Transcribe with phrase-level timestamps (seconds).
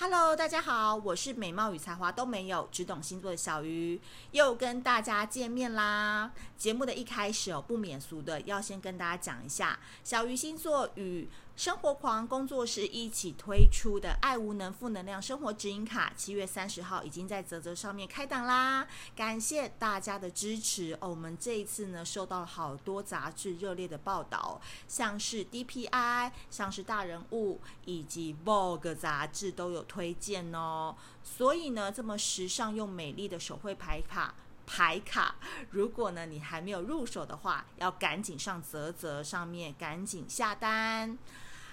[0.00, 6.30] Hello，大家好，我是美貌与才华都没有，只懂星座的小鱼，又跟大家见面啦。
[6.56, 18.86] 节目的一开始哦，不免俗的要先跟大家讲一下，小鱼星座与生活狂工作室一起推出的爱无能负能量生活指引卡，七月三十号已经在泽泽上面开档啦，
[19.16, 21.08] 感谢大家的支持哦。
[21.08, 30.94] 我们这一次呢，收到了好多杂志热烈的报道，像是 DPI，像是大人物以及 Vogue 杂志都有推荐哦。
[31.24, 34.32] 所以呢，这么时尚又美丽的手绘牌卡。
[34.64, 35.34] 牌卡，
[35.70, 41.18] 如果呢你还没有入手的话，要赶紧上泽泽上面赶紧下单。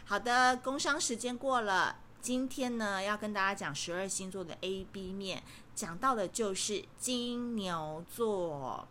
[0.08, 5.41] 好的，工商时间过了，今天呢要跟大家讲十二星座的 A B 面，
[5.73, 8.88] 讲到的就是金牛座。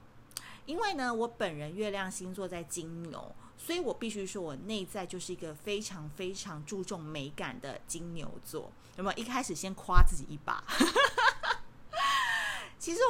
[0.66, 8.72] 因为呢我本人月亮星座在金牛，所以我必须说我内在就是一个非常非常注重美感的金牛座。
[8.96, 10.64] 那么一开始先夸自己一把？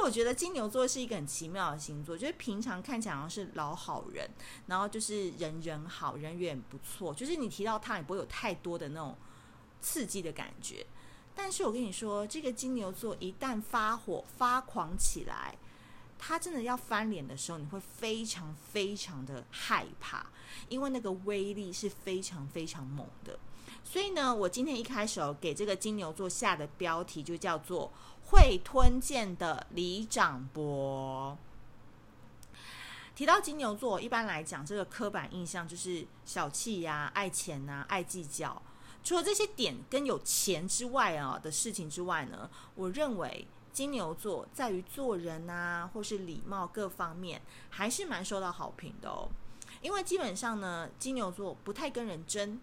[0.05, 4.29] 我觉得金牛座是一个很奇妙的星座，就是平常看起来好像是老好人，
[4.67, 9.17] 然后就是人人好，人缘不错，就是你提到他也不会有太多的那种
[9.81, 10.85] 刺激的感觉。
[11.33, 15.57] 但是我跟你说，这个金牛座一旦发火发狂起来，
[16.19, 20.27] 他真的要翻脸的时候，你会非常非常的害怕，
[20.69, 23.39] 因为那个威力是非常非常猛的。
[23.85, 27.89] 所以呢，我今天一开始给这个金牛座下的标题就叫做。
[28.27, 31.37] 会吞剑的里长伯。
[33.15, 38.59] 提到金牛座，一般来讲，这个刻板印象就是小气呀、爱钱呐、爱计较。
[39.03, 47.39] 除了这些点跟有钱之外啊的事情之外呢，我认为金牛座在于做人啊，或是礼貌各方面，
[47.69, 49.29] 还是蛮受到好评的哦。
[49.81, 52.59] 因为基本上呢，金牛座不太跟人争，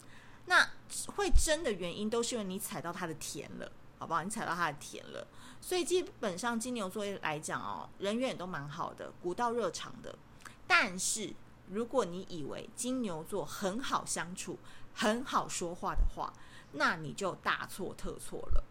[0.47, 0.71] 那
[1.17, 3.73] 会争的原因都是因为你踩到他的甜了。
[3.99, 4.25] 好不好？
[4.25, 5.25] 你踩到他的甜了，
[5.61, 10.19] 所以基本上金牛座来讲哦，人缘也都蛮好的，古道热肠的。
[10.67, 11.33] 但是
[11.69, 14.59] 如果你以为金牛座很好相处、
[14.93, 16.33] 很好说话的话，
[16.73, 18.65] 那你就大错特错了。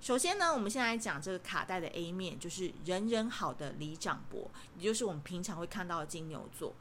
[0.00, 6.72] 首先呢，我们先来讲这个卡带的 A 面，就是人人好的里长博，也就是我们平常会看到的金牛座。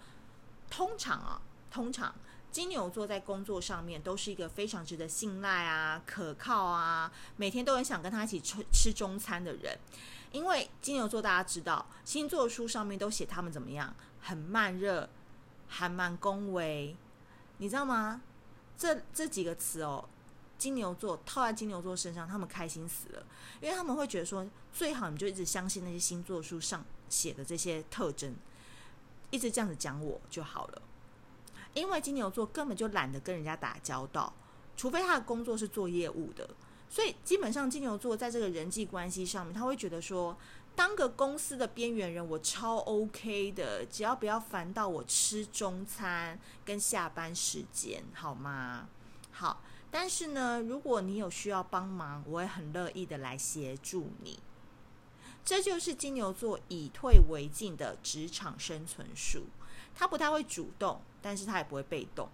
[0.69, 2.13] 通常啊，通常。
[2.57, 9.77] 金牛座在工作上面都是一个非常值得信赖啊、可靠啊，每天都很想跟他一起吃吃中餐的人。
[10.31, 15.07] 因为金牛座大家知道，星座书上面都写他们怎么样，很慢热，
[15.67, 16.97] 还蛮恭维，
[17.59, 18.23] 你知道吗？
[18.75, 20.03] 这这几个词哦，
[20.57, 23.23] 金牛座套在金牛座身上，他们开心死了，
[23.61, 28.35] 因为他们会觉得说，最好你就一直相信那些星座书上写的这些特征，
[29.29, 30.81] 一直这样子讲我就好了。
[31.73, 34.33] 因为金牛座根本就懒得跟人家打交道，
[34.75, 36.49] 除非他的工作是做业务的，
[36.89, 40.37] 所以基本上金牛座在这个人际关系上面，他会觉得说，
[40.75, 48.87] 当个公司的边缘人我超 OK 的，只要不要烦到我吃中餐跟下班时间，好吗？
[49.31, 49.61] 好，
[49.91, 54.39] 但是呢，如果你有需要帮忙，我也很乐意的来协助你。
[55.43, 59.45] 这就是金牛座以退为进的职场生存术。
[59.99, 62.29] 他不太会主动，但是他也不会被动，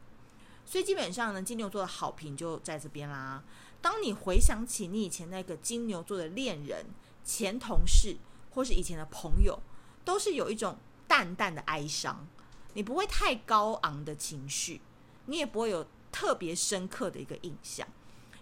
[0.65, 3.41] 所以基本上呢，金牛座的好评就在这边啦。
[3.81, 6.87] 当你回想起你以前那个金牛座的恋人、
[7.23, 8.17] 前同事
[8.51, 9.57] 或是以前的朋友，
[10.03, 12.27] 都是有一种淡淡的哀伤，
[12.73, 14.81] 你不会太高昂的情绪，
[15.27, 17.87] 你也不会有特别深刻的一个印象，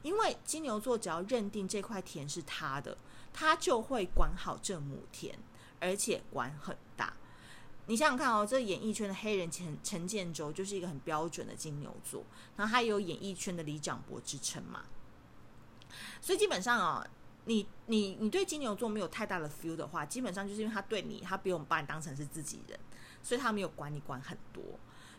[0.02, 2.98] 因为金牛座只要认定这块田是他的，
[3.32, 5.36] 他就会管好这亩田，
[5.80, 7.14] 而且管很大。
[7.88, 12.24] 你想想看哦，这演艺圈的黑人陈陈建州就是一个很标准的金牛座，
[12.56, 14.86] 然后他也有演艺圈的李长博之称嘛。
[16.22, 17.06] 所以基本上哦，
[17.46, 22.80] 你你你对金牛座没有太大的 feel 的话，基本上就是因为他对你，他不用把你当成是自己人，
[23.22, 24.64] 所以他没有管你管很多。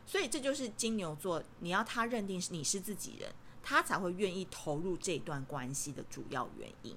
[0.07, 3.31] 所以这就是金牛座，你要他认定你是自己人，
[3.63, 6.97] 他才会愿意投入这段关系的主要原因。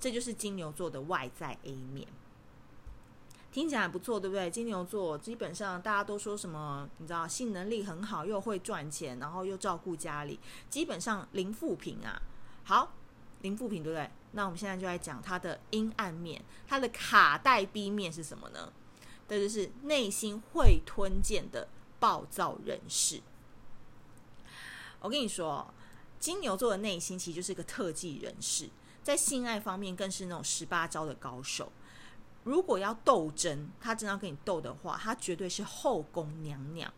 [0.00, 2.08] 这就是金牛座的外在 A 面。
[3.52, 4.50] 听起来不错，对不对？
[4.50, 6.88] 金牛座基本上大家都说什么？
[6.96, 10.40] 你知道，性能力很好，又会赚钱，然后又照顾家里，
[10.70, 12.20] 基本上零负评啊。
[12.64, 12.94] 好，
[13.42, 14.10] 零负评，对不对？
[14.30, 18.72] 那我们现在就来讲它的阴暗面，它的卡带 B 面是什么呢？
[19.28, 21.68] 这就是内心会吞剑的
[22.00, 23.20] 暴躁人士。
[25.00, 25.72] 我跟你说，
[26.18, 28.70] 金牛座的内心其实就是一个特技人士，
[29.02, 31.70] 在性爱方面更是那种十八招的高手。
[32.44, 36.92] 如果要斗争，他真的要跟你斗的话，他绝对是后宫娘娘。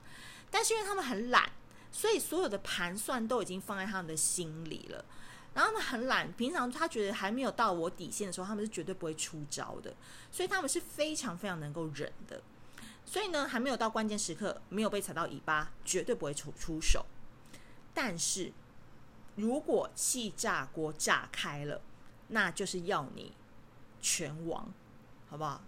[0.50, 1.50] 但是因为他们很懒，
[1.90, 5.04] 所以所有的盘算都已经放在他们的心里了。
[5.52, 9.94] 然后他们很懒，平常他觉得还没有到我底线的时候，他们是绝对不会出招的，
[10.32, 12.42] 所以他们是非常非常能够忍的。
[13.04, 17.04] 所以呢，还没有到关键时刻，没有被踩到尾巴，绝对不会出出手。
[17.92, 18.52] 但是
[19.36, 21.80] 如果气炸锅炸开了，
[22.28, 23.32] 那就是要你
[24.00, 24.72] 全亡，
[25.34, 25.60] 好不好？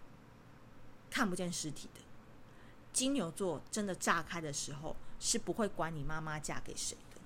[1.11, 2.01] 看不见尸体的
[2.93, 7.21] 金牛座真的炸开的时候，是不会管你妈妈嫁给谁的。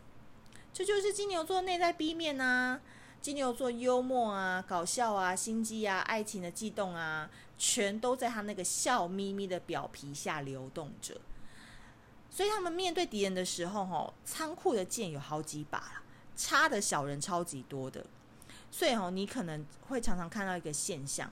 [0.73, 2.81] 这就是金牛座内在 B 面啊！
[3.21, 7.29] 金牛座幽默啊、搞笑啊、心机啊、爱情的悸动啊，
[7.59, 11.21] 全都在他那个笑眯眯的表皮下流动着。
[12.31, 16.03] 所以他们面对敌人的时候，吼，仓库的剑有好几把，
[16.35, 18.07] 插的小人超级多的。
[18.71, 21.31] 所以吼，你可能会常常看到一个现象，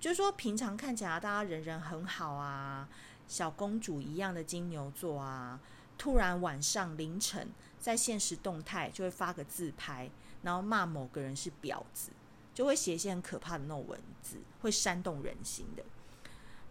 [0.00, 2.88] 就是说平常看起来大家人人很好啊，
[3.26, 5.60] 小公主一样的金牛座啊，
[5.96, 7.48] 突然晚上凌晨。
[7.80, 10.10] 在现实动态就会发个自拍，
[10.42, 12.10] 然后骂某个人是婊子，
[12.52, 15.84] 就会写一些很可怕的那种文字，会煽动人心的。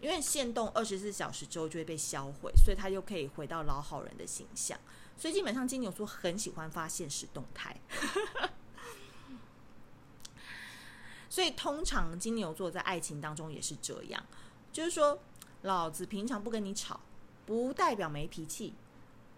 [0.02, 4.78] 因为限动二十四小时之后就会被销毁，所以他又可以回到老好人的形象。
[5.16, 7.74] 所以基本上金牛座很喜欢发现实动态，
[11.28, 14.22] 所以通常金牛座在爱情当中也是这样，
[14.72, 15.18] 就是说
[15.62, 17.00] 老子平常不跟你吵，
[17.46, 18.74] 不代表没脾气。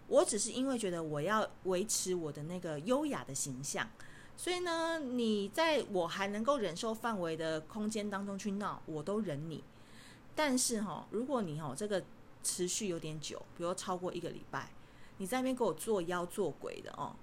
[0.07, 3.89] 我只是因为觉得我要维持我的那个优雅的形象，
[4.35, 9.63] 所以呢，你在我还能够忍受范围的空间当中去闹，我都忍你。
[10.35, 12.03] 但是哈，如果你哈这个
[12.43, 14.71] 持续有点久，比如超过一个礼拜，
[15.17, 17.15] 你在那边给我作妖作鬼的哦，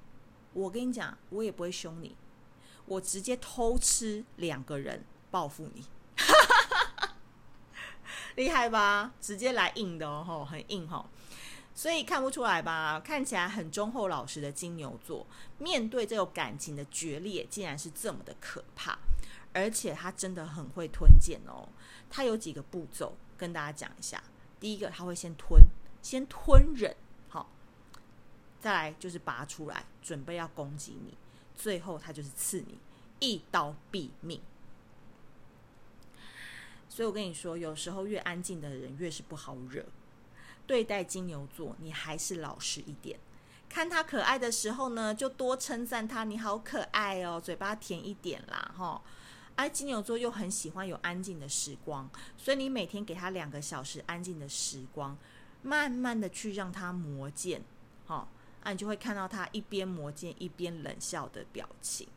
[0.55, 2.17] 我跟你讲，我也不会凶你，
[2.89, 5.85] 我直接偷吃两个人报复你，
[8.35, 9.13] 厉害吧？
[9.21, 11.09] 直接来硬的哦，很硬哈。
[11.75, 12.99] 所以看不出来吧？
[12.99, 15.27] 看起来很忠厚老实的金牛座，
[15.59, 18.99] 面对这种感情的决裂，竟然是这么的可怕。
[19.53, 21.69] 而且他真的很会吞剑哦。
[22.11, 24.23] 他有几个步骤跟大家讲一下。
[24.59, 25.63] 第一个，他会先吞，
[26.03, 26.97] 先吞忍，
[27.29, 27.49] 好，
[28.61, 31.17] 再来就是拔出来，准备要攻击你。
[31.59, 32.79] 最后他就是刺你，
[33.19, 34.41] 一刀毙命。
[36.89, 39.85] 所以我跟你说，有时候越安静的人越是不好惹。
[40.67, 43.19] 对待金牛座，你还是老实一点。
[43.69, 49.03] 看他可爱的时候呢，就多称赞他，你好可爱哦，嘴巴甜一点啦，哈。
[49.57, 55.19] 而金牛座又很喜欢有安静的时光，所以你每天给他两个小时安静的时光，
[55.63, 57.63] 慢慢的去让他磨剑，
[58.07, 58.29] 哈，
[58.63, 62.09] 啊，你就会看到他一边磨剑一边冷笑的表情。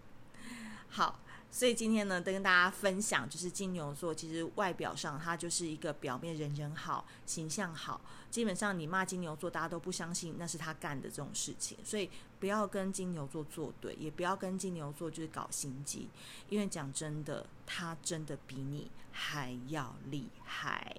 [0.89, 1.19] 好。
[1.53, 7.99] 所以今天呢，跟大家分享，就是金牛座其实外表上他就是一个表面人人好、形象好，
[8.29, 11.77] 基本上你骂金牛座，大家都不相信那是他干的这种事情。
[11.83, 12.09] 所以
[12.39, 16.07] 不要跟金牛座作对，也不要跟金牛座就是搞心机，
[16.47, 20.95] 因为讲真的，他真的比你还要厉害。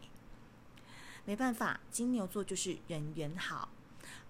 [1.24, 3.70] 没办法，金牛座就是人缘好。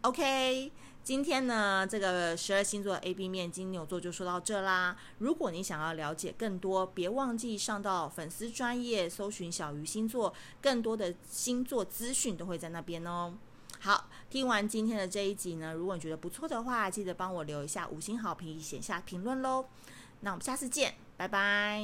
[0.02, 0.72] OK。
[1.04, 4.96] 今天呢，这个十二星座 A B 面金牛座就说到这啦。
[5.18, 13.34] 如果你想要了解更多，别忘记上到粉丝专页搜寻小鱼星座，更多的星座资讯都会在那边哦。
[13.80, 19.66] 好，听完今天的这一集呢，如果你觉得不错的话，记得帮我留一下五星好评，写下评论喽。
[20.20, 21.82] 那我们下次见，拜拜。